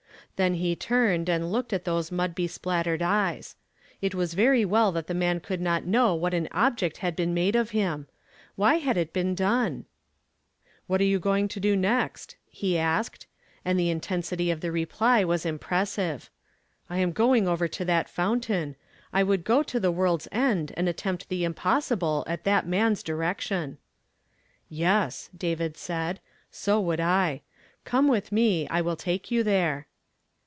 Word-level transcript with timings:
Then 0.37 0.55
he 0.55 0.75
turned 0.75 1.29
and 1.29 1.51
looked 1.51 1.71
at 1.71 1.85
those 1.85 2.11
mud 2.11 2.33
beplastered 2.33 3.03
eyes. 3.03 3.55
It 4.01 4.15
was 4.15 4.35
well 4.35 4.91
that 4.91 5.05
the 5.05 5.13
man 5.13 5.39
could 5.39 5.61
not 5.61 5.85
know 5.85 6.15
what 6.15 6.33
an 6.33 6.47
object 6.51 6.97
had 6.97 7.15
been 7.15 7.35
made 7.35 7.55
of 7.55 7.71
him! 7.77 8.07
Why 8.55 8.77
had 8.77 8.97
it 8.97 9.13
been 9.13 9.35
done? 9.35 9.85
234 10.87 11.07
YESTERDAY 11.11 11.21
FRAMED 11.21 11.41
IN 11.43 11.47
TO 11.47 11.59
DAY. 11.61 11.61
"What 11.61 11.61
are 11.61 11.77
you 11.77 11.77
going 11.77 11.77
to 11.77 11.77
do 11.77 11.87
next?" 11.99 12.35
he 12.49 12.77
asked; 12.79 13.27
and 13.63 13.79
the 13.79 13.89
intensity 13.91 14.49
of 14.49 14.61
the 14.61 14.69
ivi^ly 14.69 15.25
was 15.25 15.45
impressive." 15.45 16.31
I 16.89 16.97
am 16.97 17.11
going 17.11 17.47
over 17.47 17.67
to 17.67 17.85
that 17.85 18.09
fountain. 18.09 18.75
I 19.13 19.21
would 19.21 19.43
go 19.43 19.61
to 19.61 19.79
the 19.79 19.93
woi 19.93 20.15
Id's 20.15 20.27
end 20.31 20.73
and 20.75 20.89
attempt 20.89 21.29
tlie 21.29 21.41
impossible 21.45 22.23
at 22.25 22.45
that 22.45 22.65
man 22.65 22.93
s 22.93 23.03
direction." 23.03 23.77
"•Yes," 24.71 25.29
said 25.77 26.17
David; 26.17 26.21
"so 26.49 26.79
would 26.81 26.99
I. 26.99 27.43
Come 27.85 28.07
with 28.07 28.31
me; 28.31 28.67
I 28.69 28.81
will 28.81 28.95
take 28.95 29.29
you 29.29 29.43
there." 29.43 29.85